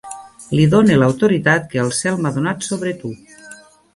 [0.59, 3.15] Li done l'autoritat que el cel m'ha donat sobre tu.